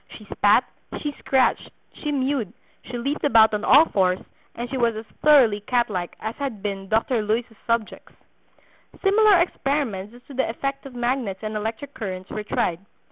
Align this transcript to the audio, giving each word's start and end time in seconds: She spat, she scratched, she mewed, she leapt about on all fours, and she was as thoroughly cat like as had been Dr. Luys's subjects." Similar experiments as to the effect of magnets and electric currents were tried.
She 0.17 0.25
spat, 0.35 0.63
she 0.99 1.11
scratched, 1.19 1.69
she 1.93 2.11
mewed, 2.11 2.53
she 2.85 2.97
leapt 2.97 3.23
about 3.23 3.53
on 3.53 3.63
all 3.63 3.85
fours, 3.85 4.17
and 4.55 4.67
she 4.67 4.75
was 4.75 4.95
as 4.95 5.05
thoroughly 5.21 5.59
cat 5.61 5.91
like 5.91 6.15
as 6.19 6.33
had 6.37 6.63
been 6.63 6.87
Dr. 6.89 7.21
Luys's 7.21 7.55
subjects." 7.67 8.13
Similar 9.03 9.37
experiments 9.39 10.15
as 10.15 10.23
to 10.23 10.33
the 10.33 10.49
effect 10.49 10.87
of 10.87 10.95
magnets 10.95 11.43
and 11.43 11.55
electric 11.55 11.93
currents 11.93 12.31
were 12.31 12.41
tried. 12.41 12.79